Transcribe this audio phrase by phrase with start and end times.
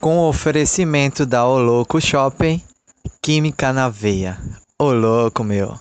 [0.00, 2.62] Com o oferecimento da O Louco Shopping,
[3.22, 4.38] Química na Veia.
[4.78, 5.74] Ô louco, meu.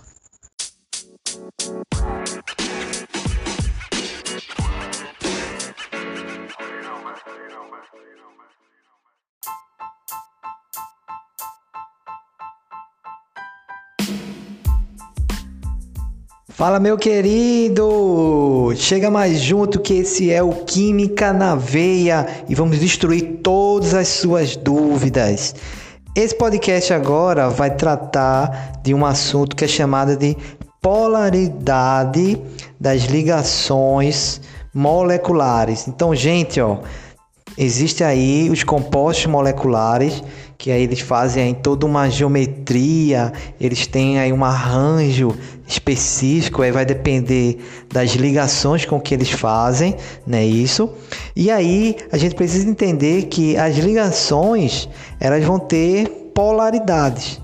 [16.56, 18.72] Fala, meu querido!
[18.78, 24.08] Chega mais junto que esse é o Química na Veia e vamos destruir todas as
[24.08, 25.54] suas dúvidas.
[26.16, 30.38] Esse podcast agora vai tratar de um assunto que é chamado de
[30.82, 32.42] polaridade
[32.80, 34.40] das ligações
[34.74, 35.90] moleculares.
[35.90, 36.78] Então, gente, ó,
[37.58, 40.24] existe aí os compostos moleculares
[40.58, 45.36] que aí eles fazem aí toda uma geometria, eles têm aí um arranjo
[45.68, 47.58] específico, aí vai depender
[47.92, 50.90] das ligações com que eles fazem, né, isso?
[51.36, 54.88] E aí a gente precisa entender que as ligações,
[55.20, 57.42] elas vão ter polaridades.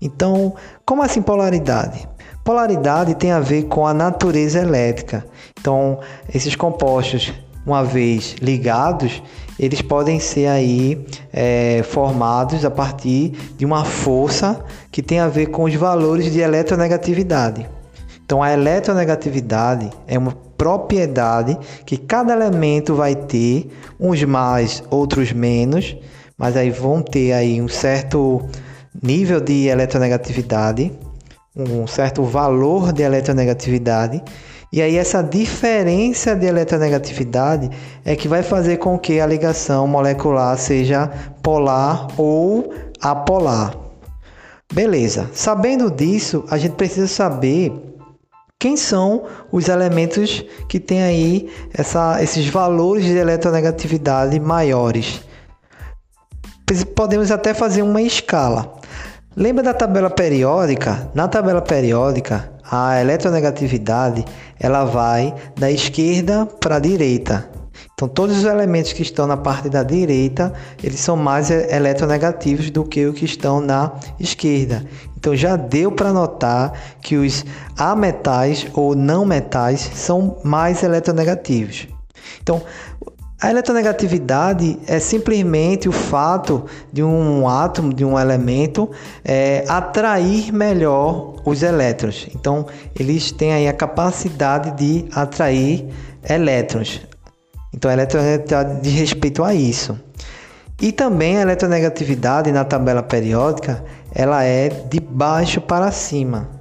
[0.00, 2.08] Então, como assim polaridade?
[2.44, 5.26] Polaridade tem a ver com a natureza elétrica.
[5.58, 5.98] Então,
[6.32, 7.32] esses compostos,
[7.66, 9.20] uma vez ligados,
[9.58, 15.46] eles podem ser aí é, formados a partir de uma força que tem a ver
[15.46, 17.66] com os valores de eletronegatividade.
[18.24, 25.96] Então, a eletronegatividade é uma propriedade que cada elemento vai ter, uns mais, outros menos,
[26.36, 28.42] mas aí vão ter aí um certo
[29.02, 30.92] nível de eletronegatividade,
[31.54, 34.22] um certo valor de eletronegatividade
[34.72, 37.70] e aí essa diferença de eletronegatividade
[38.04, 41.10] é que vai fazer com que a ligação molecular seja
[41.42, 43.76] polar ou apolar.
[44.72, 45.30] Beleza.
[45.32, 47.72] Sabendo disso, a gente precisa saber
[48.58, 55.20] quem são os elementos que têm aí essa, esses valores de eletronegatividade maiores.
[56.96, 58.74] Podemos até fazer uma escala.
[59.36, 61.10] Lembra da tabela periódica?
[61.14, 64.24] Na tabela periódica, a eletronegatividade
[64.58, 67.48] ela vai da esquerda para a direita.
[67.94, 70.52] Então todos os elementos que estão na parte da direita,
[70.82, 74.84] eles são mais eletronegativos do que os que estão na esquerda.
[75.16, 77.44] Então já deu para notar que os
[77.76, 81.88] ametais ou não metais são mais eletronegativos.
[82.42, 82.62] Então,
[83.40, 88.90] a eletronegatividade é simplesmente o fato de um átomo, de um elemento,
[89.22, 92.28] é, atrair melhor os elétrons.
[92.34, 92.66] Então,
[92.98, 95.86] eles têm aí a capacidade de atrair
[96.26, 97.02] elétrons.
[97.74, 100.00] Então, a eletronegatividade diz respeito a isso.
[100.80, 106.55] E também a eletronegatividade na tabela periódica, ela é de baixo para cima.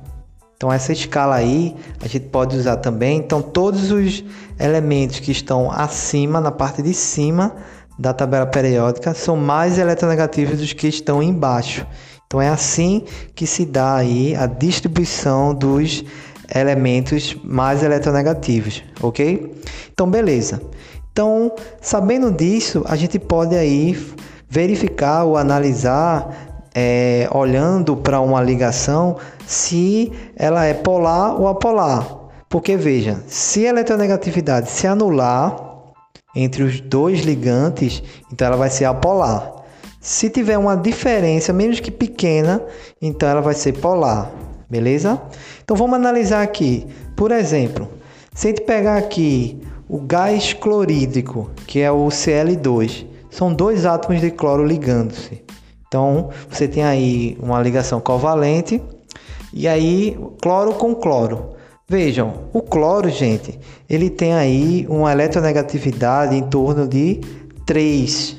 [0.55, 3.17] Então essa escala aí a gente pode usar também.
[3.17, 4.23] Então todos os
[4.59, 7.55] elementos que estão acima, na parte de cima
[7.99, 11.85] da tabela periódica, são mais eletronegativos dos que estão embaixo.
[12.25, 16.03] Então é assim que se dá aí a distribuição dos
[16.53, 19.53] elementos mais eletronegativos, ok?
[19.93, 20.61] Então beleza.
[21.11, 21.51] Então
[21.81, 23.97] sabendo disso, a gente pode aí
[24.49, 32.07] verificar ou analisar é, olhando para uma ligação se ela é polar ou apolar.
[32.49, 35.55] Porque veja, se a eletronegatividade se anular
[36.35, 39.53] entre os dois ligantes, então ela vai ser apolar.
[39.99, 42.61] Se tiver uma diferença, menos que pequena,
[43.01, 44.31] então ela vai ser polar.
[44.69, 45.21] Beleza?
[45.63, 46.85] Então vamos analisar aqui.
[47.15, 47.87] Por exemplo,
[48.33, 54.21] se a gente pegar aqui o gás clorídrico, que é o Cl2, são dois átomos
[54.21, 55.43] de cloro ligando-se.
[55.87, 58.81] Então, você tem aí uma ligação covalente
[59.55, 61.55] e aí cloro com cloro.
[61.87, 63.57] Vejam, o cloro, gente,
[63.89, 67.21] ele tem aí uma eletronegatividade em torno de
[67.65, 68.37] 3.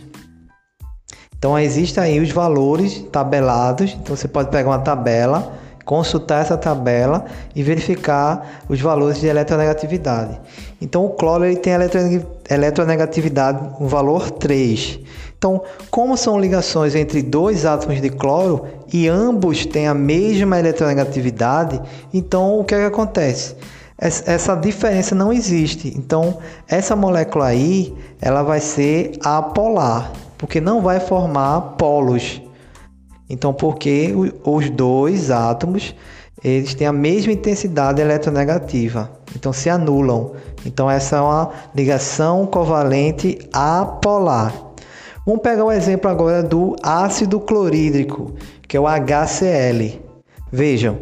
[1.39, 3.97] Então, existem aí os valores tabelados.
[4.01, 5.55] Então, você pode pegar uma tabela,
[5.85, 10.41] consultar essa tabela e verificar os valores de eletronegatividade.
[10.83, 11.73] Então, o cloro ele tem
[12.51, 14.99] eletronegatividade, um valor 3.
[15.39, 21.81] Então, como são ligações entre dois átomos de cloro e ambos têm a mesma eletronegatividade,
[22.13, 23.55] então o que, é que acontece?
[23.99, 25.93] Essa diferença não existe.
[25.97, 26.39] Então,
[26.69, 32.43] essa molécula aí, ela vai ser apolar, porque não vai formar polos.
[33.29, 34.13] Então, porque
[34.45, 35.95] os dois átomos
[36.45, 40.33] eles têm a mesma intensidade eletronegativa, então se anulam.
[40.65, 44.66] Então, essa é uma ligação covalente apolar.
[45.27, 48.33] Vamos pegar o exemplo agora do ácido clorídrico,
[48.69, 50.01] que é o HCl.
[50.53, 50.99] Vejam,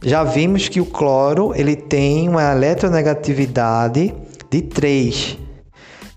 [0.00, 4.14] já vimos que o cloro ele tem uma eletronegatividade
[4.48, 5.38] de 3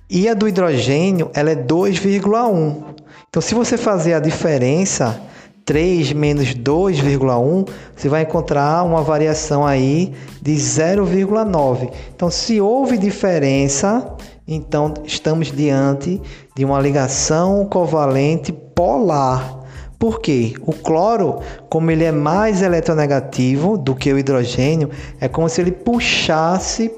[0.07, 2.83] e a do hidrogênio ela é 2,1.
[3.27, 5.19] Então, se você fazer a diferença
[5.65, 11.91] 3 menos 2,1, você vai encontrar uma variação aí de 0,9.
[12.15, 14.15] Então, se houve diferença,
[14.47, 16.21] então estamos diante
[16.55, 19.59] de uma ligação covalente polar.
[19.99, 20.53] Por quê?
[20.61, 21.39] O cloro,
[21.69, 24.89] como ele é mais eletronegativo do que o hidrogênio,
[25.19, 26.91] é como se ele puxasse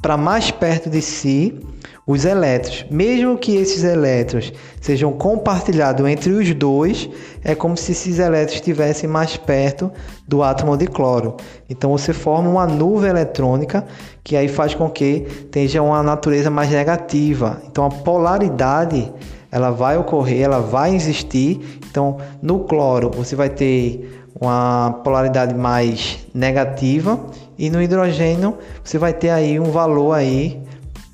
[0.00, 1.60] para mais perto de si
[2.08, 2.86] os elétrons.
[2.90, 4.50] Mesmo que esses elétrons
[4.80, 7.08] sejam compartilhados entre os dois,
[7.44, 9.92] é como se esses elétrons estivessem mais perto
[10.26, 11.36] do átomo de cloro.
[11.68, 13.84] Então você forma uma nuvem eletrônica
[14.24, 15.20] que aí faz com que
[15.50, 17.60] tenha uma natureza mais negativa.
[17.70, 19.12] Então a polaridade
[19.52, 21.78] ela vai ocorrer, ela vai existir.
[21.90, 27.20] Então no cloro você vai ter uma polaridade mais negativa
[27.58, 30.67] e no hidrogênio você vai ter aí um valor aí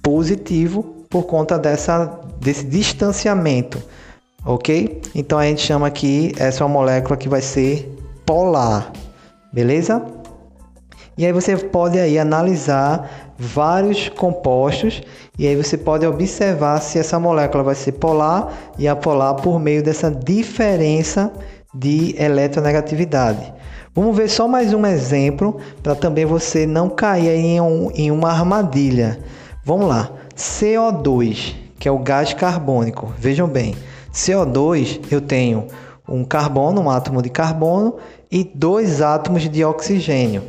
[0.05, 3.83] positivo por conta dessa, desse distanciamento,
[4.45, 5.01] ok?
[5.15, 7.91] Então a gente chama aqui essa é uma molécula que vai ser
[8.25, 8.93] polar,
[9.53, 10.05] beleza?
[11.17, 15.01] E aí você pode aí analisar vários compostos
[15.39, 19.83] e aí você pode observar se essa molécula vai ser polar e apolar por meio
[19.83, 21.33] dessa diferença
[21.73, 23.53] de eletronegatividade.
[23.95, 28.31] Vamos ver só mais um exemplo para também você não cair em, um, em uma
[28.31, 29.19] armadilha.
[29.65, 30.11] Vamos lá.
[30.37, 33.13] CO2, que é o gás carbônico.
[33.19, 33.75] Vejam bem,
[34.13, 35.67] CO2 eu tenho
[36.07, 37.97] um carbono, um átomo de carbono
[38.31, 40.43] e dois átomos de oxigênio.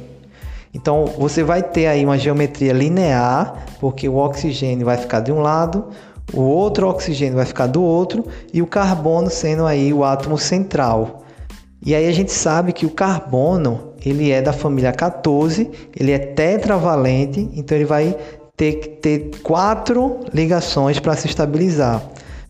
[0.73, 5.39] Então você vai ter aí uma geometria linear, porque o oxigênio vai ficar de um
[5.39, 5.85] lado,
[6.33, 11.23] o outro oxigênio vai ficar do outro e o carbono sendo aí o átomo central.
[11.81, 16.19] E aí a gente sabe que o carbono, ele é da família 14, ele é
[16.19, 18.17] tetravalente, então ele vai
[18.55, 22.01] ter que ter quatro ligações para se estabilizar.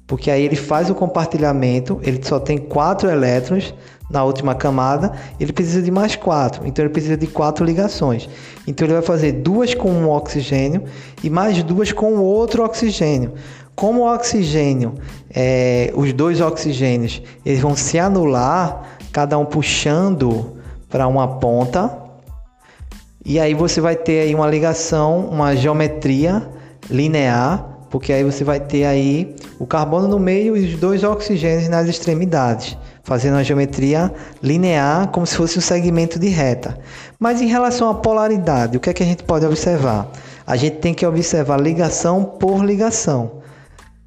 [0.07, 3.74] Porque aí ele faz o compartilhamento, ele só tem quatro elétrons
[4.10, 8.30] na última camada, ele precisa de mais quatro, então ele precisa de quatro ligações.
[8.68, 10.84] Então ele vai fazer duas com um oxigênio
[11.24, 13.34] e mais duas com outro oxigênio.
[13.75, 14.94] Como o oxigênio,
[15.34, 20.56] é, os dois oxigênios, eles vão se anular, cada um puxando
[20.88, 22.05] para uma ponta,
[23.25, 26.48] e aí você vai ter aí uma ligação, uma geometria
[26.88, 31.68] linear, porque aí você vai ter aí o carbono no meio e os dois oxigênios
[31.68, 34.13] nas extremidades, fazendo uma geometria
[34.44, 36.77] linear como se fosse um segmento de reta.
[37.18, 40.07] Mas em relação à polaridade, o que é que a gente pode observar?
[40.45, 43.42] A gente tem que observar ligação por ligação.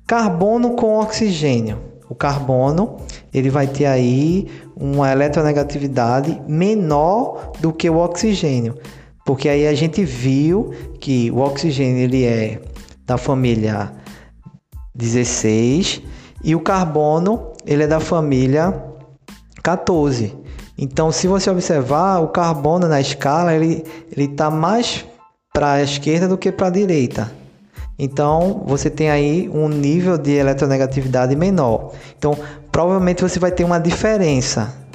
[0.07, 1.81] Carbono com oxigênio.
[2.09, 2.99] O carbono
[3.35, 8.77] ele vai ter aí uma eletronegatividade menor do que o oxigênio.
[9.29, 12.63] Porque aí a gente viu que o oxigênio ele é
[13.05, 13.93] da família
[14.95, 16.01] 16
[16.43, 18.83] e o carbono ele é da família
[19.63, 20.35] 14.
[20.79, 25.05] Então, se você observar, o carbono na escala ele ele está mais
[25.53, 27.31] para a esquerda do que para a direita.
[27.99, 31.93] Então, você tem aí um nível de eletronegatividade menor.
[32.17, 32.35] Então,
[32.73, 34.88] provavelmente você vai ter uma diferença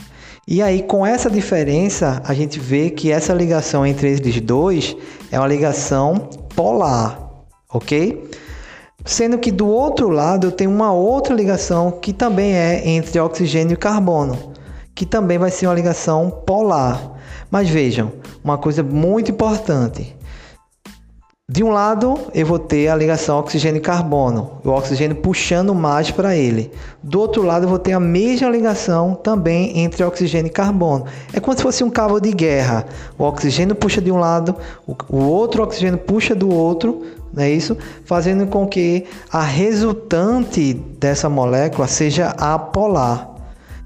[0.46, 4.96] e aí, com essa diferença, a gente vê que essa ligação entre eles dois
[5.32, 7.18] é uma ligação polar,
[7.74, 8.30] ok?
[9.06, 13.74] Sendo que do outro lado eu tenho uma outra ligação que também é entre oxigênio
[13.74, 14.54] e carbono,
[14.94, 17.14] que também vai ser uma ligação polar.
[17.50, 18.12] Mas vejam,
[18.44, 20.14] uma coisa muito importante:
[21.54, 26.36] de um lado, eu vou ter a ligação oxigênio carbono, o oxigênio puxando mais para
[26.36, 26.72] ele.
[27.04, 31.06] Do outro lado, eu vou ter a mesma ligação também entre oxigênio e carbono.
[31.32, 32.88] É como se fosse um cabo de guerra.
[33.20, 34.56] O oxigênio puxa de um lado,
[35.08, 37.78] o outro oxigênio puxa do outro, não é isso?
[38.04, 43.33] Fazendo com que a resultante dessa molécula seja apolar.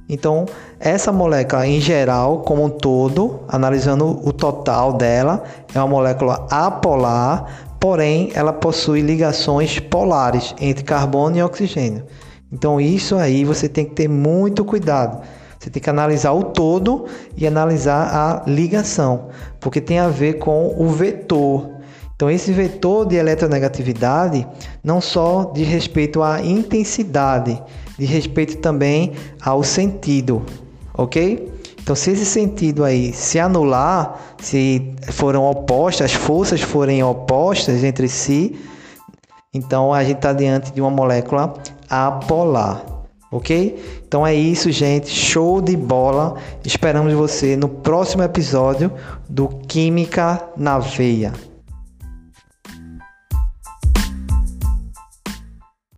[0.09, 0.45] Então,
[0.79, 7.67] essa molécula em geral, como um todo, analisando o total dela, é uma molécula apolar,
[7.79, 12.05] porém ela possui ligações polares entre carbono e oxigênio.
[12.51, 15.21] Então, isso aí você tem que ter muito cuidado.
[15.59, 19.27] Você tem que analisar o todo e analisar a ligação,
[19.59, 21.69] porque tem a ver com o vetor.
[22.15, 24.47] Então, esse vetor de eletronegatividade
[24.83, 27.61] não só diz respeito à intensidade,
[27.97, 30.43] de respeito também ao sentido,
[30.93, 31.51] ok?
[31.81, 38.09] Então, se esse sentido aí se anular, se foram opostas, as forças forem opostas entre
[38.09, 38.59] si,
[39.53, 41.53] então a gente está diante de uma molécula
[41.89, 42.83] apolar,
[43.31, 43.81] ok?
[44.05, 45.09] Então é isso, gente.
[45.09, 46.35] Show de bola.
[46.65, 48.91] Esperamos você no próximo episódio
[49.29, 51.33] do Química na Veia.